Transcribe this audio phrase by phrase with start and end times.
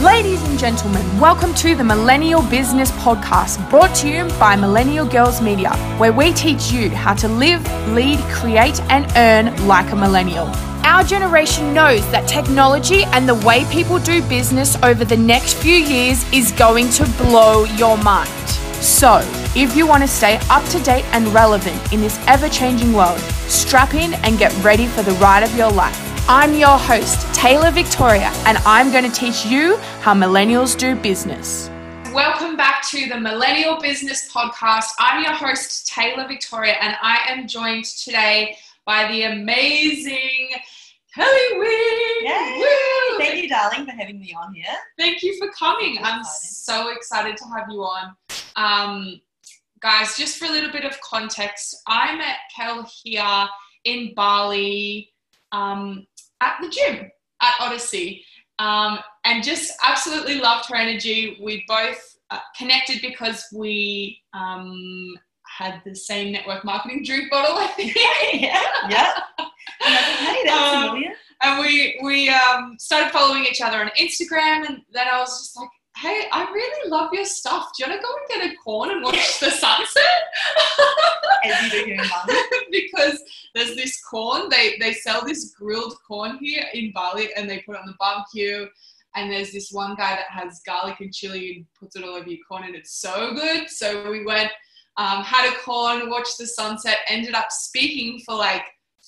[0.00, 5.40] Ladies and gentlemen, welcome to the Millennial Business Podcast, brought to you by Millennial Girls
[5.40, 7.64] Media, where we teach you how to live,
[7.94, 10.48] lead, create, and earn like a millennial.
[10.84, 15.76] Our generation knows that technology and the way people do business over the next few
[15.76, 18.28] years is going to blow your mind.
[18.82, 19.22] So,
[19.56, 23.18] if you want to stay up to date and relevant in this ever changing world,
[23.48, 26.15] strap in and get ready for the ride of your life.
[26.28, 31.70] I'm your host, Taylor Victoria, and I'm going to teach you how millennials do business.
[32.12, 34.88] Welcome back to the Millennial Business Podcast.
[34.98, 40.48] I'm your host, Taylor Victoria, and I am joined today by the amazing
[41.14, 42.22] Kelly Wing.
[42.22, 43.18] Yay!
[43.18, 44.64] Thank you, darling, for having me on here.
[44.98, 45.98] Thank you for coming.
[46.02, 48.16] I'm so excited to have you on.
[48.56, 49.20] Um,
[49.78, 53.46] guys, just for a little bit of context, I met Kel here
[53.84, 55.12] in Bali.
[55.52, 56.04] Um,
[56.40, 57.10] at the gym
[57.42, 58.24] at Odyssey
[58.58, 61.38] um, and just absolutely loved her energy.
[61.42, 65.14] We both uh, connected because we um,
[65.46, 67.94] had the same network marketing drink bottle, I think.
[68.34, 69.12] yeah, yeah.
[69.80, 71.12] Hey, that's um, familiar.
[71.42, 75.56] And we we um, started following each other on Instagram, and then I was just
[75.56, 77.70] like, hey, I really love your stuff.
[77.76, 80.22] Do you want to go and get a corn and watch the sunset?
[81.44, 82.38] As you do here in Bali.
[82.70, 83.22] because
[83.54, 84.48] there's this corn.
[84.50, 87.94] They they sell this grilled corn here in Bali, and they put it on the
[87.98, 88.66] barbecue.
[89.14, 92.28] And there's this one guy that has garlic and chili and puts it all over
[92.28, 93.70] your corn, and it's so good.
[93.70, 94.50] So we went,
[94.98, 98.64] um, had a corn, watched the sunset, ended up speaking for like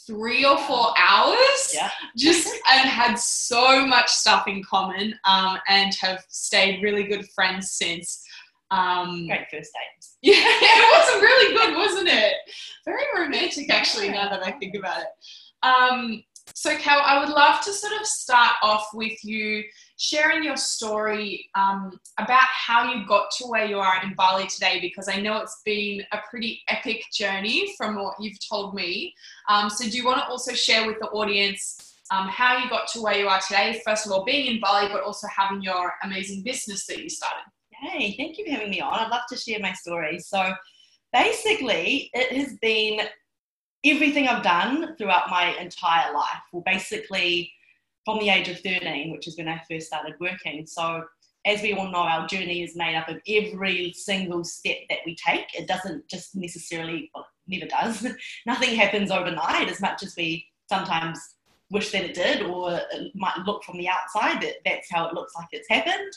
[0.09, 1.91] three or four hours yeah.
[2.17, 7.73] just and had so much stuff in common um, and have stayed really good friends
[7.73, 8.25] since
[8.71, 12.35] um, great first dates yeah it was really good wasn't it?
[12.87, 15.09] Very romantic actually now that i think about it.
[15.63, 16.23] Um,
[16.55, 19.65] so Kel i would love to sort of start off with you
[19.99, 24.81] sharing your story um, about how you got to where you are in Bali today,
[24.81, 29.15] because I know it's been a pretty epic journey from what you've told me.
[29.49, 32.89] Um, so, do you want to also share with the audience um, how you got
[32.93, 33.83] to where you are today?
[33.85, 37.43] First of all, being in Bali, but also having your amazing business that you started.
[37.71, 38.99] Hey, thank you for having me on.
[38.99, 40.21] I'd love to share my story.
[40.21, 40.53] So,
[41.13, 43.01] basically, it has been
[43.85, 46.43] everything I've done throughout my entire life.
[46.53, 47.53] Well, basically,
[48.05, 50.67] from the age of 13, which is when I first started working.
[50.67, 51.05] So,
[51.45, 55.15] as we all know, our journey is made up of every single step that we
[55.15, 55.47] take.
[55.55, 58.07] It doesn't just necessarily, well, never does.
[58.47, 61.19] Nothing happens overnight as much as we sometimes
[61.71, 65.15] wish that it did, or it might look from the outside that that's how it
[65.15, 66.13] looks like it's happened.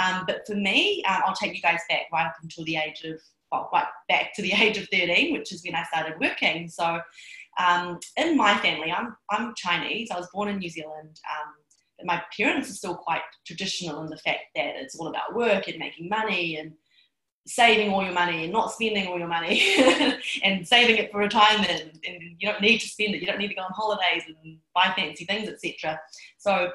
[0.00, 3.02] Um, but for me, um, I'll take you guys back right up until the age
[3.04, 3.20] of,
[3.54, 6.68] well, right back to the age of 13, which is when I started working.
[6.68, 7.00] So
[7.58, 10.10] um, in my family, I'm, I'm Chinese.
[10.10, 11.20] I was born in New Zealand.
[11.30, 11.54] Um,
[11.96, 15.68] but my parents are still quite traditional in the fact that it's all about work
[15.68, 16.72] and making money and
[17.46, 19.62] saving all your money and not spending all your money
[20.42, 23.48] and saving it for retirement and, you don't need to spend it you don't need
[23.48, 26.00] to go on holidays and buy fancy things etc
[26.38, 26.70] so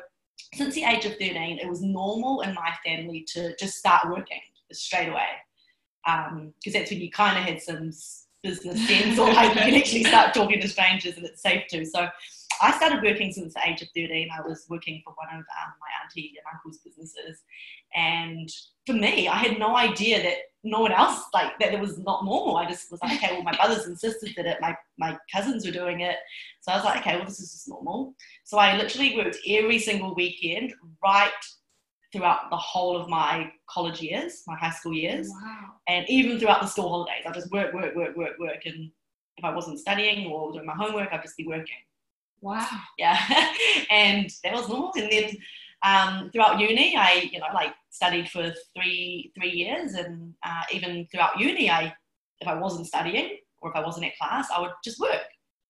[0.54, 4.40] since the age of 13 it was normal in my family to just start working
[4.72, 5.28] straight away
[6.06, 7.92] because um, that's when you kind of had some
[8.42, 11.86] business sense or like you can actually start talking to strangers and it's safe to.
[11.86, 12.08] So
[12.62, 14.30] I started working since the age of 13.
[14.38, 17.42] I was working for one of um, my auntie and uncle's businesses.
[17.96, 18.50] And
[18.86, 22.26] for me, I had no idea that no one else, like that it was not
[22.26, 22.58] normal.
[22.58, 24.58] I just was like, okay, well, my brothers and sisters did it.
[24.60, 26.18] My, my cousins were doing it.
[26.62, 28.14] So I was like, okay, well, this is just normal.
[28.44, 30.74] So I literally worked every single weekend
[31.04, 31.32] right
[32.12, 35.72] throughout the whole of my college years, my high school years, wow.
[35.88, 37.24] and even throughout the school holidays.
[37.28, 38.92] I just work, work, work, work, work, and
[39.38, 41.78] if I wasn't studying or doing my homework, I'd just be working.
[42.42, 42.68] Wow.
[42.98, 43.18] Yeah,
[43.92, 44.92] and that was normal.
[44.96, 45.38] And then
[45.84, 51.08] um, throughout uni, I you know like studied for three three years, and uh, even
[51.12, 51.94] throughout uni, I
[52.42, 55.22] if I wasn't studying or if I wasn't at class, I would just work.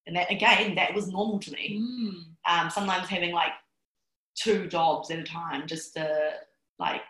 [0.08, 1.82] And that again, that was normal to me.
[1.82, 2.24] Mm.
[2.52, 3.52] Um, sometimes having like
[4.42, 6.32] two jobs at a time just to
[6.80, 7.02] like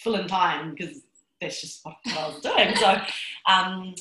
[0.00, 1.02] fill in time because
[1.40, 2.74] that's just what, I was doing.
[2.76, 3.00] so
[3.48, 3.94] um,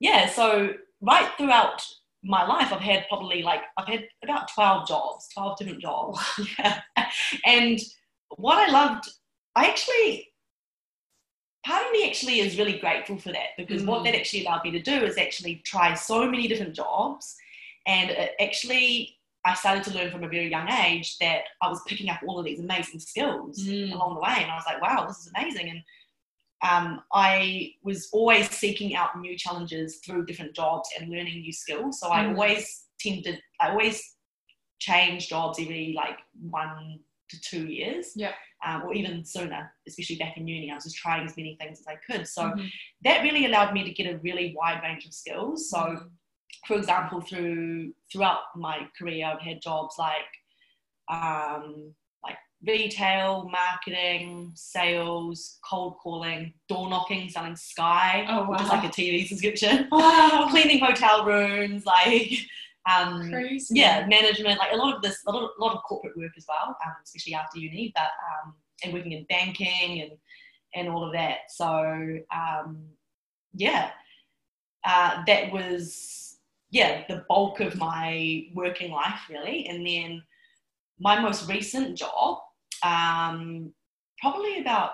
[0.00, 0.70] yeah, so
[1.00, 1.84] right throughout
[2.24, 6.20] my life, I've had probably like I've had about twelve jobs, twelve different jobs.
[6.58, 6.80] yeah.
[7.46, 7.78] And
[8.36, 9.08] what I loved,
[9.54, 10.28] I actually
[11.64, 13.86] part of me actually is really grateful for that because mm.
[13.86, 17.36] what that actually allowed me to do is actually try so many different jobs
[17.86, 21.80] and it actually I started to learn from a very young age that I was
[21.86, 23.92] picking up all of these amazing skills mm.
[23.92, 24.36] along the way.
[24.36, 25.70] And I was like, wow, this is amazing.
[25.70, 25.82] And
[26.62, 31.98] um, I was always seeking out new challenges through different jobs and learning new skills.
[31.98, 32.34] So I mm.
[32.34, 34.14] always tended, I always
[34.78, 36.18] change jobs every like
[36.50, 37.00] one
[37.30, 38.12] to two years.
[38.14, 38.32] Yeah.
[38.64, 40.70] Um, or even sooner, especially back in uni.
[40.70, 42.28] I was just trying as many things as I could.
[42.28, 42.70] So Mhm.
[43.02, 45.68] that really allowed me to get a really wide range of skills.
[45.68, 46.10] So, Mhm.
[46.66, 50.14] For example, through throughout my career, I've had jobs like
[51.10, 51.92] um,
[52.24, 58.88] like retail, marketing, sales, cold calling, door knocking, selling Sky, Oh, which is like a
[58.88, 60.46] TV subscription, Wow.
[60.50, 62.32] cleaning hotel rooms, like
[62.90, 63.74] um, Crazy.
[63.78, 66.32] yeah, management, like a lot of this, a lot of, a lot of corporate work
[66.36, 70.12] as well, um, especially after uni, but um, and working in banking and
[70.74, 71.38] and all of that.
[71.50, 72.78] So um,
[73.54, 73.90] yeah,
[74.84, 76.21] uh, that was
[76.78, 80.10] yeah the bulk of my working life really, and then
[80.98, 82.38] my most recent job,
[82.92, 83.72] um,
[84.20, 84.92] probably about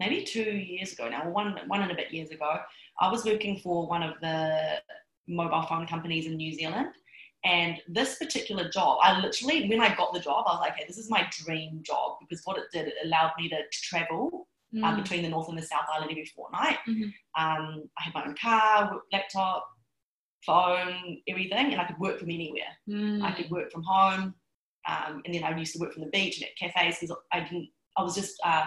[0.00, 2.50] maybe two years ago now, one one and a bit years ago,
[3.00, 4.36] I was working for one of the
[5.40, 6.88] mobile phone companies in New Zealand.
[7.44, 10.84] And this particular job, I literally, when I got the job, I was like, okay,
[10.88, 14.48] this is my dream job because what it did, it allowed me to travel
[14.82, 15.02] um, Mm.
[15.02, 16.78] between the North and the South Island every fortnight.
[16.88, 17.04] Mhm.
[17.42, 19.64] Um, I had my own car, laptop,
[20.46, 22.72] phone, everything, and I could work from anywhere.
[22.88, 23.22] Mm.
[23.22, 24.34] I could work from home,
[24.88, 27.40] um, and then I used to work from the beach and at cafes because I
[27.40, 27.68] didn't.
[27.98, 28.66] I was just uh,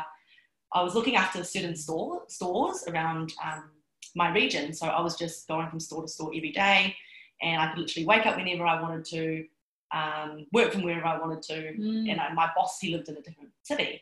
[0.74, 3.70] I was looking after certain store stores around um,
[4.16, 6.96] my region, so I was just going from store to store every day,
[7.42, 9.46] and I could literally wake up whenever I wanted to,
[9.92, 12.12] um, work from wherever I wanted to, Mm.
[12.12, 14.02] and I, my boss he lived in a different city.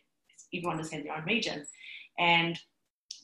[0.54, 1.66] Everyone just had their own region,
[2.18, 2.58] and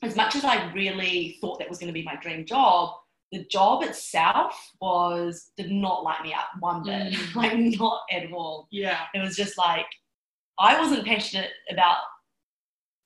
[0.02, 2.90] as much as I really thought that was going to be my dream job,
[3.34, 7.34] the job itself was did not light me up one bit, Mm.
[7.40, 8.68] like not at all.
[8.70, 9.00] Yeah.
[9.12, 9.86] It was just like
[10.58, 11.98] I wasn't passionate about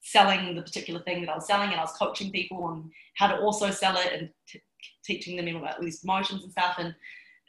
[0.02, 3.26] selling the particular thing that I was selling, and I was coaching people on how
[3.28, 4.62] to also sell it and t-
[5.02, 6.76] teaching them about these promotions and stuff.
[6.78, 6.94] And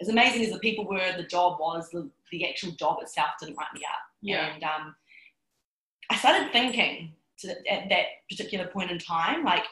[0.02, 3.58] as amazing as the people were, the job was the, the actual job itself didn't
[3.58, 4.02] light me up.
[4.22, 4.54] Yeah.
[4.54, 4.96] And um,
[6.10, 9.66] I started thinking to, at that particular point in time, like,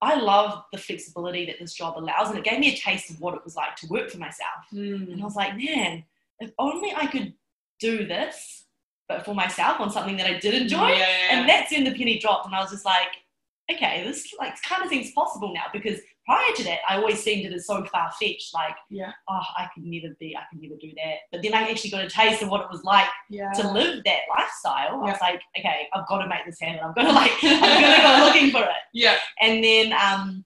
[0.00, 3.20] I love the flexibility that this job allows, and it gave me a taste of
[3.20, 4.64] what it was like to work for myself.
[4.70, 5.20] And I Mm.
[5.22, 6.04] was like, man,
[6.38, 7.34] if only I could
[7.80, 8.64] do this,
[9.08, 10.88] but for myself on something that I did enjoy.
[10.90, 13.08] Yeah, And that's when the penny dropped, and I was just like,
[13.70, 15.98] okay, this like kind of seems possible now because
[16.28, 19.12] prior to that, I always seemed it as so far fetched, like, Yeah.
[19.28, 21.16] oh, I could never be, I could never do that.
[21.32, 23.50] But then I actually got a taste of what it was like yeah.
[23.52, 25.00] to live that lifestyle.
[25.02, 25.12] I Yeah.
[25.12, 26.80] was like, okay, I've got to make this happen.
[26.84, 28.82] I'm gonna like, I'm gonna go looking for it.
[28.92, 29.16] Yeah.
[29.40, 30.44] And then um,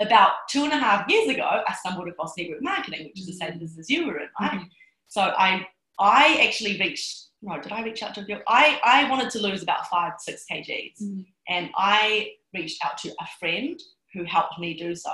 [0.00, 3.44] about two and a half years ago, I stumbled across network marketing, which is the
[3.44, 3.48] Mm.
[3.50, 4.52] same business you were in, right?
[4.60, 4.68] Mhm.
[5.08, 5.66] So I
[6.00, 8.42] I actually reached no, did I reach out to a girl?
[8.48, 11.00] I, I wanted to lose about five, six kgs.
[11.00, 11.24] Mhm.
[11.48, 13.78] And I reached out to a friend
[14.14, 15.12] who helped me do so.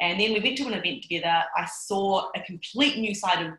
[0.00, 1.44] And then we went to an event together.
[1.56, 3.52] I saw a complete new side of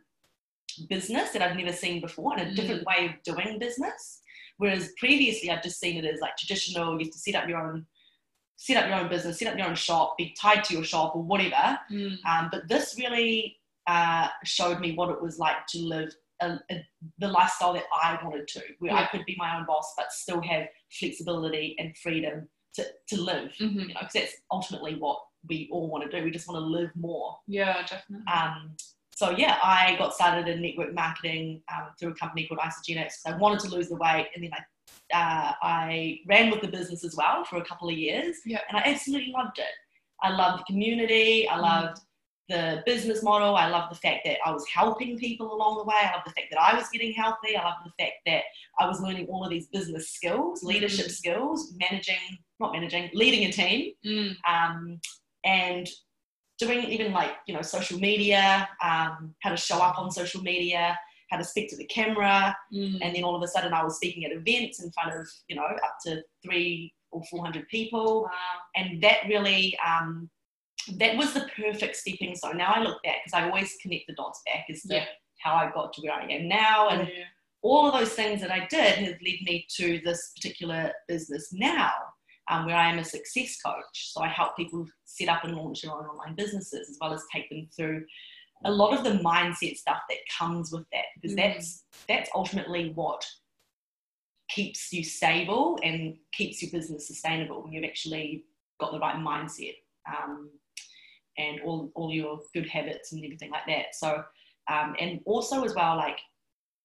[0.90, 2.56] business that I've never seen before and a Mm.
[2.56, 4.22] different way of doing business.
[4.58, 7.60] Whereas previously I'd just seen it as like traditional, you have to set up your
[7.60, 7.86] own
[8.58, 11.14] set up your own business, set up your own shop, be tied to your shop
[11.14, 11.78] or whatever.
[11.92, 12.18] Mm.
[12.26, 16.86] Um, but this really uh, showed me what it was like to live a, a,
[17.20, 20.42] the lifestyle that I wanted to, where I could be my own boss, but still
[20.42, 23.52] have flexibility and freedom to, to live.
[23.60, 23.74] Mhm.
[23.74, 26.24] You know, because that's ultimately what we all want to do.
[26.24, 27.38] We just want to live more.
[27.48, 28.26] Yeah, definitely.
[28.32, 28.76] Um,
[29.16, 33.14] so yeah, I got started in network marketing um, through a company called Isagenix.
[33.26, 34.64] I wanted to lose the weight, and then I
[35.14, 38.62] uh, I ran with the business as well for a couple of years, Yeah.
[38.70, 39.66] and I absolutely loved it.
[40.22, 41.48] I loved the community.
[41.50, 41.62] I Mm.
[42.50, 43.56] The business model.
[43.56, 45.96] I love the fact that I was helping people along the way.
[46.00, 47.56] I love the fact that I was getting healthy.
[47.58, 48.44] I love the fact that
[48.80, 51.12] I was learning all of these business skills, leadership Mm.
[51.12, 54.36] skills, managing, not managing, leading a team Mm.
[54.48, 55.00] um,
[55.44, 55.88] and
[56.60, 60.98] doing even like you know social media um, how to show up on social media
[61.32, 63.00] how to speak to the camera Mm.
[63.02, 65.56] and then all of a sudden i was speaking at events in front of you
[65.58, 68.30] know up to three or four hundred people wow.
[68.78, 70.30] and that really um,
[70.98, 74.14] that was the perfect stepping stone now i look back because i always connect the
[74.16, 75.06] dots back as to Yeah.
[75.40, 77.24] how i got to where i am now and Yeah.
[77.62, 81.92] all of those things that I did have led me to this particular business now,
[82.48, 84.14] um, where I am a success coach.
[84.14, 87.24] So I help people set up and launch their own online businesses, as well as
[87.34, 88.06] take them through
[88.66, 91.38] a lot of the mindset stuff that comes with that, because Mm.
[91.38, 93.26] that's that's ultimately what
[94.50, 98.46] keeps you stable and keeps your business sustainable when you've actually
[98.80, 99.76] got the right mindset
[100.08, 100.52] um,
[101.38, 103.96] and all, all your good habits and everything like that.
[103.96, 104.24] So,
[104.70, 106.20] um, and also as well, like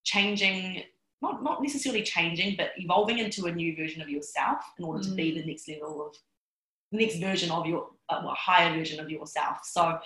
[0.04, 0.83] changing,
[1.23, 5.14] not, not necessarily changing, but evolving into a new version of yourself in order to
[5.14, 6.16] be the next level of
[6.92, 9.59] the next version of your uh, well, higher version of yourself.
[9.62, 9.99] So,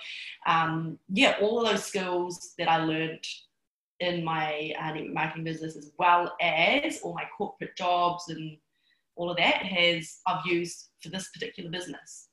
[0.45, 3.25] um, yeah, all of those skills that I learned
[3.99, 8.57] in my uh, network marketing business as well as all my corporate jobs and
[9.15, 12.27] all of that has I've used for this particular business.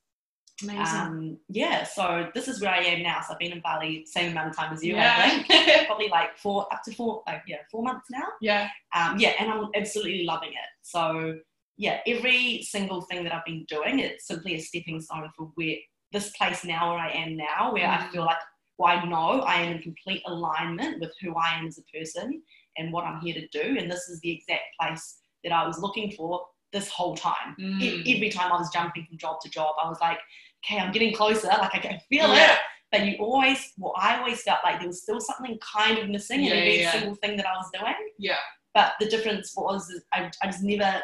[0.62, 0.84] Amazing.
[1.00, 3.20] Um, yeah, so this is where I am now.
[3.26, 5.14] So I've been in Bali same amount of time as you, Yeah.
[5.18, 5.86] I think.
[5.86, 8.26] Probably like four up to four, like yeah, four months now.
[8.40, 8.68] yeah.
[8.94, 10.68] Um, yeah, and I'm absolutely loving it.
[10.82, 11.38] So
[11.76, 15.76] yeah, every single thing that I've been doing, it's simply a stepping stone for where
[16.12, 18.10] this place now where I am now, where I Mm.
[18.12, 18.36] feel like
[18.78, 22.42] well, I know I am in complete alignment with who I am as a person
[22.78, 23.76] and what I'm here to do.
[23.78, 27.54] And this is the exact place that I was looking for this whole time.
[27.58, 27.62] E-
[28.02, 28.16] Mm.
[28.16, 30.18] every time I was jumping from job to job, I was like,
[30.64, 31.48] okay, I'm getting closer.
[31.48, 32.52] Like I can feel Yeah.
[32.54, 32.58] it.
[32.90, 36.40] But you always, well, I always felt like there was still something kind of missing
[36.40, 36.92] in Yeah, every yeah.
[36.92, 37.94] single thing that I was doing.
[38.18, 38.36] Yeah.
[38.74, 41.00] But the difference was I, I just never,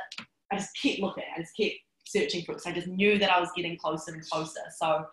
[0.53, 1.25] I just kept looking.
[1.35, 2.61] I just kept searching for it.
[2.61, 4.61] So I just knew that I was getting closer and closer.
[4.79, 5.07] So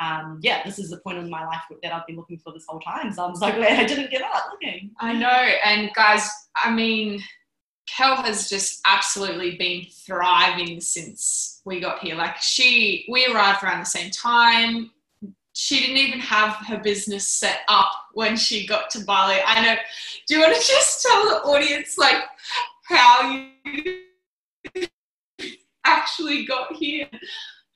[0.00, 2.64] um, yeah, this is the point in my life that I've been looking for this
[2.68, 3.12] whole time.
[3.12, 4.90] So I'm so glad I didn't give up looking.
[5.00, 5.28] I know.
[5.64, 7.22] And guys, I mean,
[7.86, 12.16] Kel has just absolutely been thriving since we got here.
[12.16, 14.90] Like she, we arrived around the same time.
[15.52, 19.36] She didn't even have her business set up when she got to Bali.
[19.44, 19.76] I know.
[20.26, 22.22] Do you want to just tell the audience like
[22.82, 24.02] how you
[25.84, 27.08] actually got here?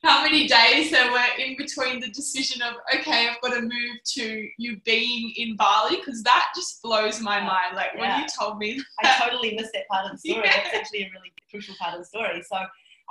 [0.03, 3.95] How many days there were in between the decision of okay, I've got to move
[4.15, 7.45] to you being in Bali because that just blows my Yeah.
[7.45, 7.75] mind.
[7.75, 10.41] Like when you told me I totally missed that part of the story.
[10.43, 10.61] Yeah.
[10.63, 12.41] That's actually a really crucial part of the story.
[12.41, 12.57] So,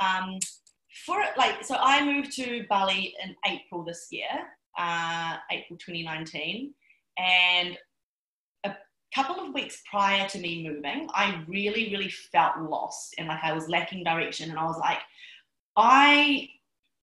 [0.05, 0.39] um,
[1.07, 4.29] for it, like, so I moved to Bali in April this year,
[4.77, 6.75] uh, April 2019,
[7.19, 7.79] and
[8.65, 8.75] a
[9.15, 13.53] couple of weeks prior to me moving, I really, really felt lost and like I
[13.53, 14.99] was lacking direction, and I was like,
[15.77, 16.49] I.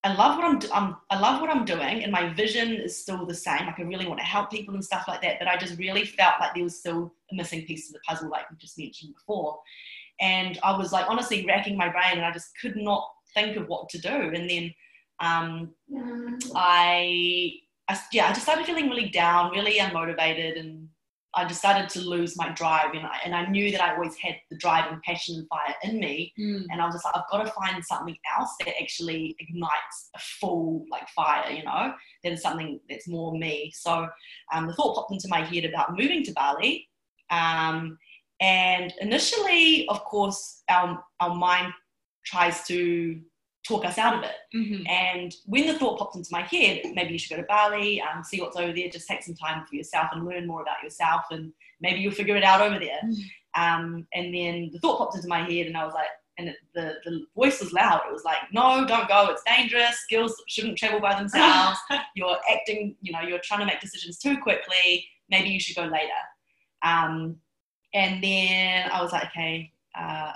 [0.04, 0.96] I love what I'm, I'm.
[1.10, 3.66] I love what I'm doing, and my vision is still the same.
[3.66, 5.40] Like I really want to help people and stuff like that.
[5.40, 8.30] But I just really felt like there was still a missing piece of the puzzle,
[8.30, 9.60] like we just mentioned before.
[10.20, 13.68] And I was like honestly racking my brain, and I just could not think of
[13.68, 14.10] what to do.
[14.10, 14.74] And then
[15.20, 15.72] um,
[16.56, 17.54] I,
[17.90, 20.88] I, yeah, I just started feeling really down, really unmotivated, and
[21.36, 22.94] I started to lose my drive.
[22.94, 25.76] And I, and I knew that I always had the drive and passion and fire
[25.84, 26.34] in me.
[26.72, 30.20] And I was just like, I've got to find something else that actually ignites a
[30.20, 31.94] full like fire, you know,
[32.24, 33.72] that is something that's more me.
[33.76, 34.08] So
[34.54, 36.88] um, the thought popped into my head about moving to Bali.
[37.30, 37.98] Um,
[38.40, 41.74] and initially, of course, our, our mind
[42.26, 43.20] tries to
[43.68, 44.36] talk us out of it.
[44.56, 44.90] Mhm.
[44.90, 48.24] And when the thought popped into my head, maybe you should go to Bali, um,
[48.24, 51.26] see what's over there, just take some time for yourself and learn more about yourself,
[51.32, 53.00] and maybe you'll figure it out over there.
[53.04, 53.24] Mm.
[53.56, 56.08] Um, and then the thought popped into my head, and I was like,
[56.38, 58.02] and it, the, the voice was loud.
[58.08, 59.30] It was like, no, don't go.
[59.32, 60.06] It's dangerous.
[60.10, 61.80] Girls shouldn't travel by themselves.
[62.16, 65.08] you're acting, you know, you're trying to make decisions too quickly.
[65.30, 66.08] Maybe you should go later.
[66.84, 67.38] Um,
[67.94, 69.72] and then I was like, okay.
[69.98, 70.34] Uh,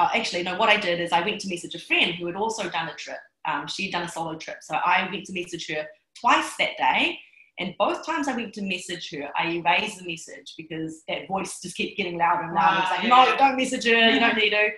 [0.00, 2.36] uh, actually, no, what I did is I went to message a friend who had
[2.36, 3.18] also done a trip.
[3.46, 4.58] Um, she'd done a solo trip.
[4.62, 5.86] So I went to message her
[6.18, 7.18] twice that day.
[7.58, 11.60] And both times I went to message her, I erased the message because that voice
[11.60, 12.78] just kept getting louder and louder.
[12.80, 14.68] It's Ah, like, yeah, no, don't message her, you don't need to.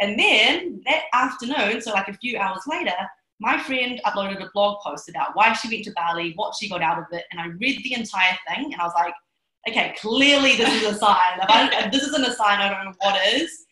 [0.00, 2.92] And then that afternoon, so like a few hours later,
[3.40, 6.82] my friend uploaded a blog post about why she went to Bali, what she got
[6.82, 9.14] out of it, and I read the entire thing, and I was like,
[9.68, 11.38] okay, clearly this is a sign.
[11.40, 13.64] If, I, if this isn't a sign, I don't know what is.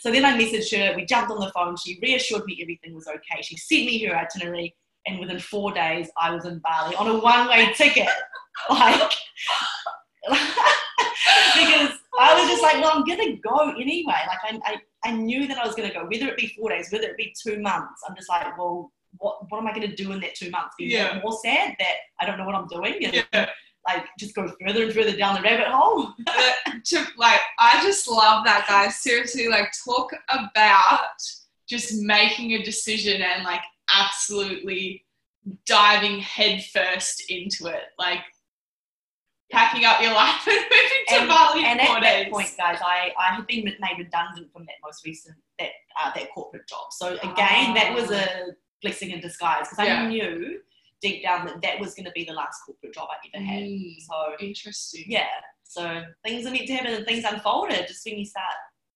[0.00, 0.94] So then I messaged her.
[0.96, 1.76] We jumped on the phone.
[1.76, 3.40] She reassured me everything was okay.
[3.42, 4.74] She sent me her itinerary,
[5.06, 8.08] and within four days, I was in Bali on a one-way ticket.
[8.68, 9.10] Like,
[10.28, 14.04] because I was just like, well, I'm gonna go anyway.
[14.26, 14.76] Like, I, I,
[15.08, 17.34] I knew that I was gonna go, whether it be four days, whether it be
[17.42, 18.02] two months.
[18.08, 20.74] I'm just like, well, what, what am I gonna do in that two months?
[20.78, 21.18] Be Yeah.
[21.22, 23.48] more sad that I don't know what I'm doing, and Yeah.
[23.86, 26.12] Like just go further and further down the rabbit hole.
[26.86, 28.96] To like I just love that guys.
[28.96, 30.98] Seriously, like talk about
[31.68, 33.60] just making a decision and like
[33.94, 35.04] absolutely
[35.66, 37.82] diving headfirst into it.
[38.00, 38.18] Like
[39.52, 42.24] packing up your life and moving to And- Bali and at days.
[42.24, 45.70] that point, guys, I, I had been made redundant from that most recent that
[46.02, 46.86] uh, that corporate job.
[46.90, 50.58] So again, that was a blessing in disguise because I knew
[51.02, 53.62] deep down that that was going to be the last corporate job I ever had.
[53.62, 55.04] Mm, So interesting.
[55.08, 55.26] yeah,
[55.64, 58.54] so things are meant to happen and things unfolded just when you start.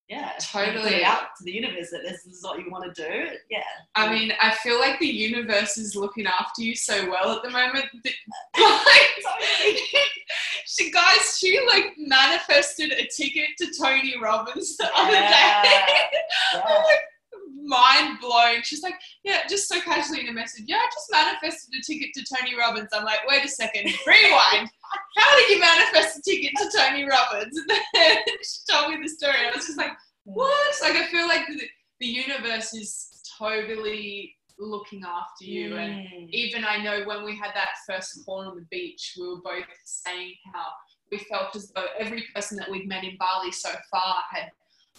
[0.09, 1.03] Yeah, Totally.
[1.03, 3.31] out to the universe that this is what you want to do.
[3.51, 3.65] Yeah,
[3.97, 7.51] I mean, I feel like the universe is looking after you so well at the
[7.51, 7.87] moment.
[8.57, 9.25] Like,
[10.67, 15.19] she guys, she like manifested a ticket to Tony Robbins the other day.
[15.21, 16.63] Yeah.
[16.65, 17.01] I'm like
[17.67, 18.63] mind blown.
[18.63, 18.95] she's like,
[19.25, 22.57] yeah, just so casually in a message, yeah, I just manifested a ticket to Tony
[22.57, 22.89] Robbins.
[22.93, 24.71] I'm like, wait a second, rewind.
[25.17, 27.59] How did you manifest a ticket to Tony Robbins?
[27.97, 29.35] And then she told me the story.
[29.47, 29.93] I was just like,
[30.25, 30.75] what?
[30.83, 31.61] Like, I feel like the,
[32.01, 33.09] the universe is
[33.39, 35.71] totally looking after you.
[35.71, 35.79] Mm.
[35.79, 39.41] And even I know when we had that first call on the beach, we were
[39.43, 40.67] both saying how
[41.11, 44.51] we felt as though every person that we'd met in Bali so far had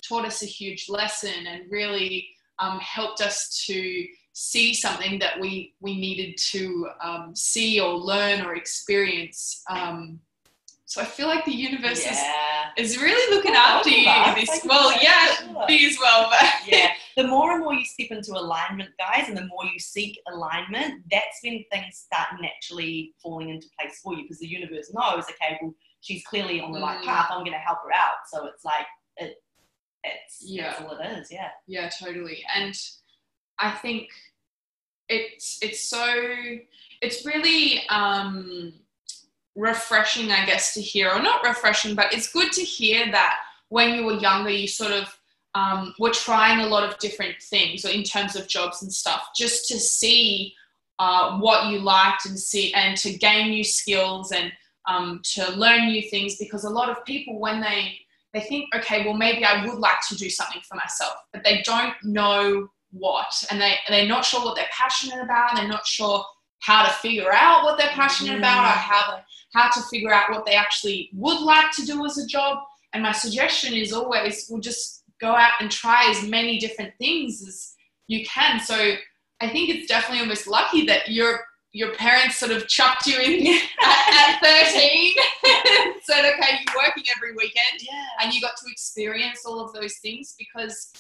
[0.02, 2.28] taught us a huge lesson and really
[2.60, 8.46] um, helped us to see something that we we needed to um, see or learn
[8.46, 9.64] or experience.
[9.70, 10.20] Um,
[10.86, 12.70] so I feel like the universe yeah.
[12.78, 14.06] is, is really looking well, after you.
[14.36, 15.66] This, well, yeah, sure.
[15.68, 16.30] me as well.
[16.30, 19.80] But yeah, the more and more you step into alignment, guys, and the more you
[19.80, 24.90] seek alignment, that's when things start naturally falling into place for you because the universe
[24.94, 27.06] knows, okay, well, she's clearly on the right mm.
[27.06, 27.28] path.
[27.32, 28.20] I'm going to help her out.
[28.32, 28.86] So it's like
[29.18, 29.36] it,
[30.04, 31.32] it's yeah, that's all it is.
[31.32, 32.44] Yeah, yeah, totally.
[32.56, 32.78] And
[33.60, 34.10] I think
[35.10, 36.06] it's it's so
[37.02, 38.74] it's really um
[39.58, 43.38] refreshing, I guess, to hear, or not refreshing, but it's good to hear that
[43.70, 45.20] when you were younger, you sort of
[45.56, 49.68] um, were trying a lot of different things in terms of jobs and stuff, just
[49.70, 50.54] to see
[51.00, 54.52] uh, what you liked and see and to gain new skills and
[54.88, 56.38] um, to learn new things.
[56.38, 57.98] Because a lot of people, when they
[58.38, 61.62] they think, okay, well, maybe I would like to do something for myself, but they
[61.64, 65.56] don't know what, and they they're not sure what they're passionate about.
[65.56, 66.24] They're not sure
[66.60, 68.40] how to figure out what they're passionate mm.
[68.40, 72.06] about or how to how to figure out what they actually would like to do
[72.06, 72.60] as a job.
[72.94, 77.44] And my suggestion is always, we'll just go out and try as many different things
[77.48, 77.74] as
[78.08, 78.60] you can.
[78.60, 78.96] So
[79.42, 81.42] I think it's definitely almost lucky that your
[81.78, 83.46] your parents sort of chucked you in
[83.84, 85.14] at, at 13
[86.02, 88.06] said okay you're working every weekend yeah.
[88.22, 90.92] and you got to experience all of those things because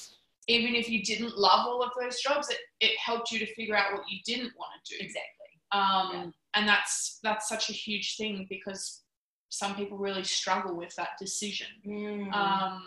[0.47, 3.75] even if you didn't love all of those jobs it, it helped you to figure
[3.75, 5.23] out what you didn't want to do exactly
[5.71, 6.25] um, yeah.
[6.53, 9.01] and that's that's such a huge thing because
[9.49, 12.31] some people really struggle with that decision mm.
[12.33, 12.83] um,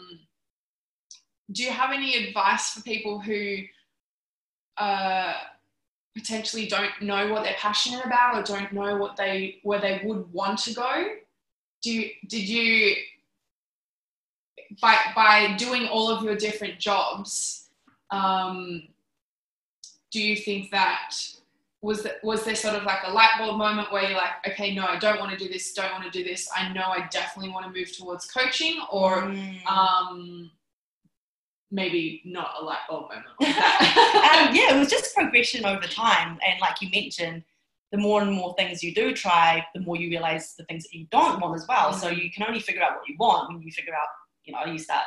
[1.50, 3.56] do you have any advice for people who
[4.76, 5.34] uh,
[6.16, 10.30] potentially don't know what they're passionate about or don't know what they where they would
[10.32, 11.06] want to go
[11.82, 12.94] do you, did you
[14.80, 17.68] by by doing all of your different jobs
[18.10, 18.82] um,
[20.10, 21.14] do you think that
[21.82, 24.74] was that, was there sort of like a light bulb moment where you're like okay
[24.74, 27.06] no i don't want to do this don't want to do this i know i
[27.10, 29.64] definitely want to move towards coaching or mm.
[29.66, 30.50] um,
[31.70, 33.56] maybe not a light bulb moment like
[34.48, 37.42] um, yeah it was just progression over time and like you mentioned
[37.92, 40.96] the more and more things you do try the more you realize the things that
[40.96, 41.94] you don't want as well mm.
[41.94, 44.08] so you can only figure out what you want when you figure out
[44.44, 45.04] you know you start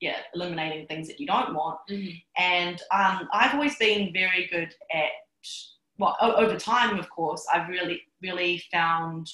[0.00, 2.20] yeah eliminating things that you don't want mm.
[2.36, 5.10] and um, i've always been very good at
[5.98, 9.30] well, over time, of course, I've really, really found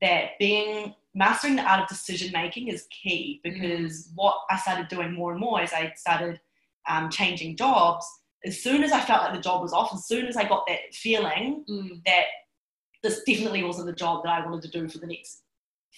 [0.00, 4.10] that being mastering the art of decision making is key because mm.
[4.14, 6.40] what I started doing more and more as I started
[6.88, 8.06] um, changing jobs,
[8.44, 10.66] as soon as I felt like the job was off, as soon as I got
[10.66, 12.04] that feeling mm.
[12.04, 12.24] that
[13.02, 15.42] this definitely wasn't the job that I wanted to do for the next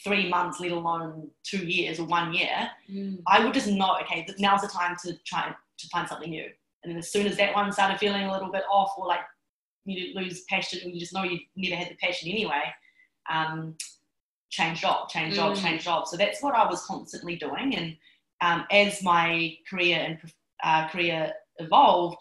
[0.04, 3.18] three months, let alone two years or one year, mm.
[3.26, 6.46] I would just know, okay, now's the time to try to find something new.
[6.82, 9.20] And then as soon as that one started feeling a little bit off or like
[9.84, 12.62] you lose passion or you just know you never had the passion anyway,
[13.32, 13.74] um,
[14.50, 15.62] change job, change job, mm.
[15.62, 16.06] change job.
[16.06, 17.74] So that's what I was constantly doing.
[17.74, 17.96] And
[18.40, 20.18] um, as my career and
[20.62, 22.18] uh, career evolved,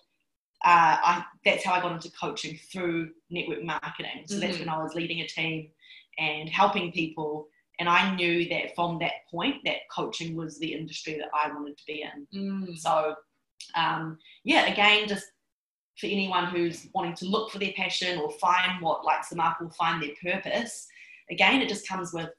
[0.64, 4.24] uh, I, that's how I got into coaching through network marketing.
[4.26, 4.48] So mm-hmm.
[4.48, 5.70] that's when I was leading a team
[6.18, 7.48] and helping people.
[7.80, 11.78] And I knew that from that point, that coaching was the industry that I wanted
[11.78, 12.68] to be in.
[12.68, 12.78] Mm.
[12.78, 13.16] So,
[13.76, 15.26] um, yeah, again, just
[16.00, 19.58] for anyone who's wanting to look for their passion or find what lights them up
[19.62, 20.88] or find their purpose.
[21.30, 22.30] Again, it just comes with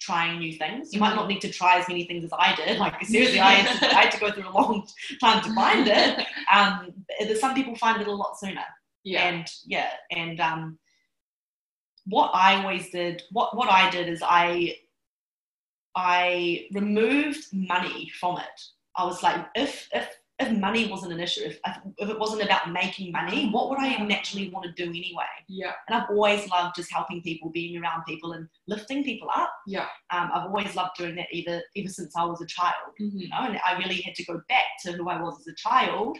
[0.00, 0.92] trying new things.
[0.92, 1.10] You mm-hmm.
[1.10, 2.78] might not need to try as many things as I did.
[2.78, 4.86] Like seriously, I had to, I had to go through a long
[5.20, 6.26] time to find it.
[6.52, 6.92] Um,
[7.38, 8.64] some people find it a lot sooner.
[9.04, 9.28] Yeah.
[9.28, 10.78] And yeah, and um,
[12.06, 14.76] what I always did, what what I did is I
[15.94, 18.60] I removed money from it.
[18.96, 20.08] I was like, if if
[20.40, 21.60] if money wasn't an issue, if,
[21.96, 25.24] if it wasn't about making money, what would I naturally want to do anyway?
[25.48, 25.72] Yeah.
[25.88, 29.52] And I've always loved just helping people, being around people, and lifting people up.
[29.66, 29.86] Yeah.
[30.10, 32.74] Um, I've always loved doing that, either ever since I was a child.
[33.00, 33.16] Mm-hmm.
[33.16, 35.54] You know, and I really had to go back to who I was as a
[35.54, 36.18] child,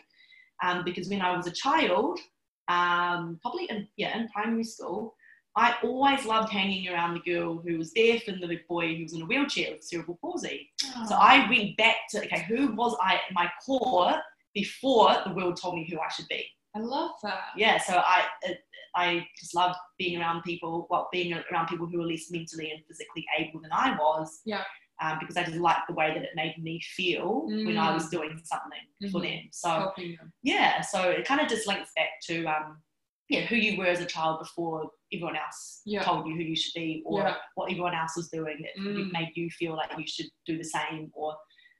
[0.62, 2.20] um, because when I was a child,
[2.68, 5.16] um, probably in yeah in primary school,
[5.56, 9.12] I always loved hanging around the girl who was deaf and the boy who was
[9.12, 10.68] in a wheelchair with cerebral palsy.
[10.96, 11.06] Oh.
[11.08, 14.14] So I went back to, okay, who was I at my core
[14.52, 16.44] before the world told me who I should be?
[16.76, 17.50] I love that.
[17.56, 18.58] yeah, so I it,
[18.96, 22.80] I just love being around people, well, being around people who are less mentally and
[22.88, 24.40] physically able than I was.
[24.44, 24.62] Yeah.
[25.02, 28.06] Um, because I just liked the way that it made me feel when I was
[28.06, 28.10] Mm.
[28.12, 29.22] doing something for Mhm.
[29.22, 29.48] them.
[29.52, 30.32] So them.
[30.44, 32.80] yeah, so it kind of just links back to um,
[33.28, 36.02] yeah, who you were as a child before everyone else Yeah.
[36.02, 37.36] told you who you should be, or Yeah.
[37.54, 39.12] what everyone else was doing that Mm.
[39.12, 41.36] made you feel like you should do the same, or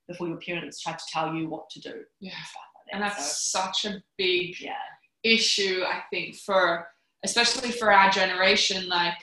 [0.09, 2.05] before your parents tried to tell you what to do.
[2.20, 2.33] Yeah.
[2.33, 2.94] and like that.
[2.94, 4.77] And that's such a big yeah,
[5.23, 6.88] issue, I think, for
[7.23, 8.87] especially for our generation.
[8.88, 9.16] Like,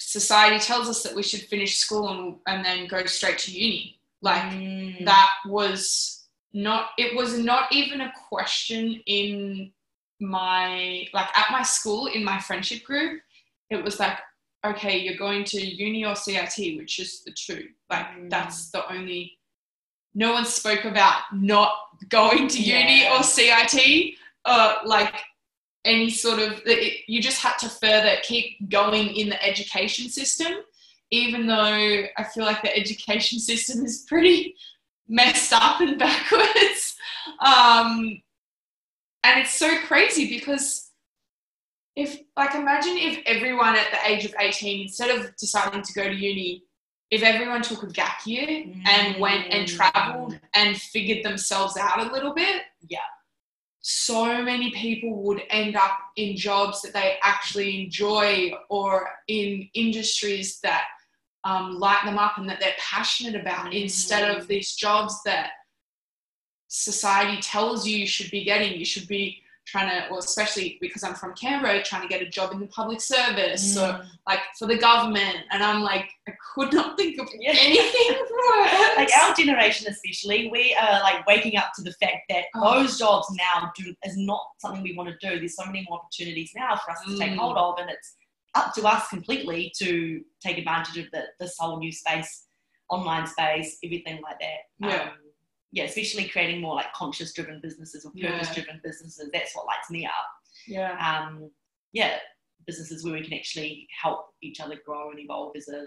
[0.00, 4.00] society tells us that we should finish school and, and then go straight to uni.
[4.22, 5.04] Like, Mm.
[5.04, 9.72] that was not, it was not even a question in
[10.20, 13.20] my, like, at my school, in my friendship group.
[13.70, 14.18] It was like,
[14.64, 17.68] okay, you're going to uni or CIT, which is the two.
[17.90, 18.30] Like, Mm.
[18.30, 19.38] that's the only,
[20.14, 21.72] no one spoke about not
[22.08, 23.18] going to uni Yeah.
[23.18, 25.14] or CIT uh, like
[25.84, 30.52] any sort of it, you just had to further keep going in the education system
[31.10, 31.54] even though
[32.16, 34.54] i feel like the education system is pretty
[35.08, 36.96] messed up and backwards
[37.44, 38.20] um,
[39.24, 40.90] and it's so crazy because
[41.96, 46.04] if like imagine if everyone at the age of 18 instead of deciding to go
[46.04, 46.64] to uni
[47.10, 49.76] if everyone took a gap year and went and Mm.
[49.76, 52.98] traveled and figured themselves out a little bit Yeah.
[53.80, 60.60] so many people would end up in jobs that they actually enjoy or in industries
[60.60, 60.86] that
[61.44, 63.82] um, light them up and that they're passionate about Mm.
[63.82, 65.52] instead of these jobs that
[66.68, 68.78] society tells you you should be getting.
[68.78, 72.26] You should be trying to, well, especially because I'm from Canberra, trying to get a
[72.28, 74.06] job in the public service or Mm.
[74.26, 75.36] like for the government.
[75.50, 77.52] And I'm like, I could not think of Yeah.
[77.58, 78.96] anything worse.
[78.96, 82.80] like our generation especially we are like waking up to the fact that Oh.
[82.82, 85.98] those jobs now do is not something we want to do there's so many more
[86.00, 87.36] opportunities now for us to take Mm.
[87.38, 88.14] hold of and it's
[88.54, 92.46] up to us completely to take advantage of the, this whole new space
[92.88, 95.02] online space everything like that Yeah.
[95.10, 95.18] um,
[95.72, 99.90] yeah especially creating more like conscious driven businesses or purpose driven businesses that's what lights
[99.90, 100.12] me up
[100.66, 101.26] yeah.
[101.28, 101.50] um,
[101.92, 102.16] yeah
[102.66, 105.86] businesses where we can actually help each other grow and evolve as a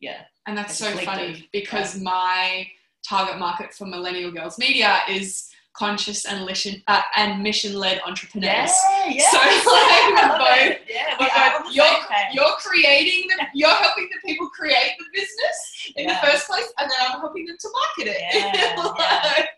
[0.00, 1.06] yeah And that's so collective.
[1.06, 2.66] funny because my
[3.06, 8.72] target market for Millennial Girls Media is conscious and mission uh, and mission led entrepreneurs.
[9.08, 9.38] yeah So,
[9.72, 11.86] like, we're both- yeah We're we both- you're,
[12.32, 16.20] you're creating the, you're helping the people create the business in Yeah.
[16.20, 18.22] the first place, and then I'm helping them to market it.
[18.34, 19.48] Yeah, Like,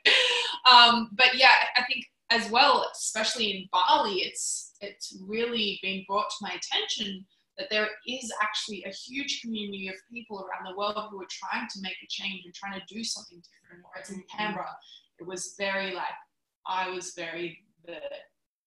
[0.71, 6.29] um, but yeah, I think as well, especially in Bali, it's it's really been brought
[6.31, 7.25] to my attention
[7.59, 11.69] that there is actually a huge community of people around the world who are trying
[11.69, 13.85] to make a change and trying to do something different.
[13.85, 14.29] Whereas in Mhm.
[14.37, 14.75] Canberra,
[15.23, 16.17] it was very like
[16.67, 17.99] I was very the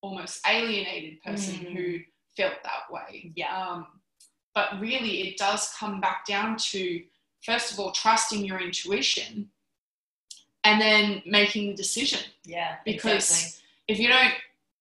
[0.01, 1.73] almost alienated person Mm.
[1.75, 1.99] who
[2.37, 3.31] felt that way.
[3.35, 3.55] Yeah.
[3.57, 3.87] Um,
[4.53, 7.03] but really, it does come back down to
[7.43, 9.51] first of all trusting your intuition,
[10.63, 12.19] and then making the decision.
[12.45, 13.61] yeah Because exactly.
[13.87, 14.33] if you don't,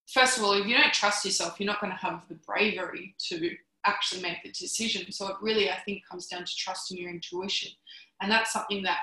[0.07, 3.15] first of all, if you don't trust yourself, you're not going to have the bravery
[3.29, 5.13] to actually make the decision.
[5.13, 7.71] So it really, I think, comes down to trusting your intuition,
[8.21, 9.01] and that's something that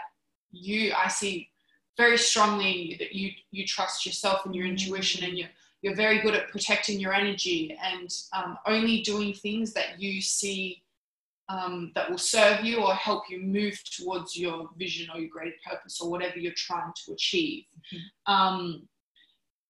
[0.52, 1.51] you, I see,
[1.98, 5.50] very strongly in you that you you trust yourself and your intuition, and you're
[5.82, 10.84] you're very good at protecting your energy and um, only doing things that you see.
[11.50, 15.58] Um, that will serve you or help you move towards your vision or your greater
[15.70, 17.66] purpose or whatever you're trying to achieve.
[18.26, 18.88] Um,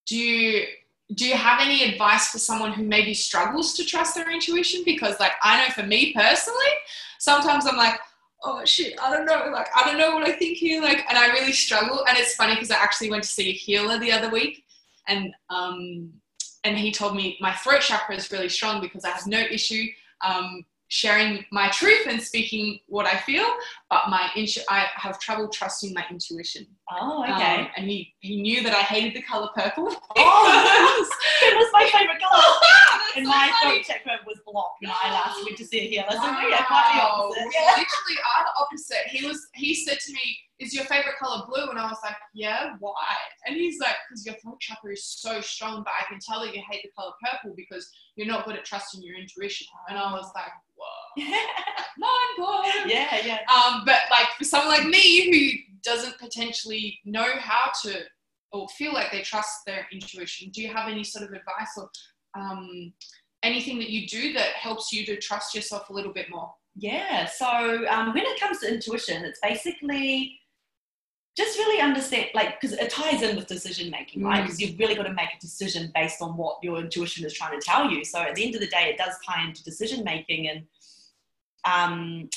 [0.05, 0.67] do you
[1.15, 4.83] do you have any advice for someone who maybe struggles to trust their intuition?
[4.85, 6.73] Because like I know for me personally,
[7.19, 7.99] sometimes I'm like,
[8.43, 11.17] oh shit, I don't know, like I don't know what I think here, like, and
[11.17, 12.05] I really struggle.
[12.07, 14.63] And it's funny because I actually went to see a healer the other week,
[15.07, 16.11] and um,
[16.63, 19.85] and he told me my throat chakra is really strong because I have no issue
[20.21, 23.45] um, sharing my truth and speaking what I feel,
[23.89, 26.67] but my intu- I have trouble trusting my intuition.
[26.99, 29.87] Oh okay Um, and he, he knew that I hated the color purple.
[30.17, 31.09] Oh,
[31.43, 32.43] it was my favorite color
[33.15, 33.83] and so my funny.
[33.83, 36.47] throat chakra was blocked when I last went to see a healer so Wow.
[36.49, 37.67] yeah quite the opposite yeah.
[37.71, 39.03] Literally, I'm the opposite.
[39.07, 39.47] He was.
[39.53, 43.15] He said to me, "Is your favorite color blue?" And I was like, "Yeah, why?"
[43.45, 46.53] And he's like, "Because your throat chakra is so strong, but I can tell that
[46.55, 50.11] you hate the color purple because you're not good at trusting your intuition." And I
[50.13, 51.23] was like, "Whoa,
[51.97, 57.27] mind blown." yeah yeah Um, but like for someone like me who doesn't potentially know
[57.37, 58.01] how to
[58.51, 61.89] or feel like they trust their intuition, do you have any sort of advice or
[62.37, 62.93] um,
[63.43, 66.53] anything that you do that helps you to trust yourself a little bit more?
[66.75, 67.47] Yeah, so
[67.89, 70.37] um, when it comes to intuition, it's basically
[71.37, 74.41] just really understand, like, because it ties in with decision making, right?
[74.41, 74.43] Mm.
[74.43, 77.57] Because you've really got to make a decision based on what your intuition is trying
[77.57, 78.03] to tell you.
[78.03, 80.49] So at the end of the day, it does tie into decision making.
[80.49, 80.63] And
[81.65, 82.29] um,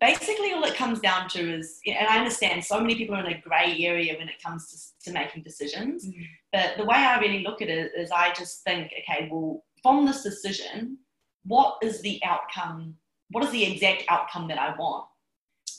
[0.00, 3.32] basically, all it comes down to is, and I understand so many people are in
[3.32, 6.06] a grey area when it comes to, to making decisions.
[6.06, 6.26] Mm.
[6.52, 10.06] But the way I really look at it is I just think, okay, well, from
[10.06, 10.98] this decision,
[11.44, 12.94] what is the outcome?
[13.30, 15.06] What is the exact outcome that I want?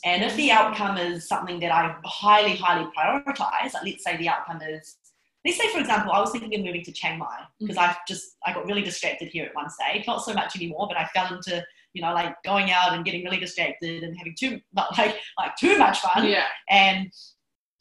[0.04, 4.28] And if the outcome is something that I highly, highly prioritize, like let's say the
[4.28, 4.96] outcome is,
[5.44, 8.36] let's say for example, I was thinking of moving to Chiang Mai because I've just
[8.46, 11.34] I got really distracted here at one stage, not so much anymore, but I fell
[11.34, 11.62] into
[11.94, 15.56] you know like going out and getting really distracted and having too not like like
[15.56, 16.44] too much fun, Yeah.
[16.68, 17.10] and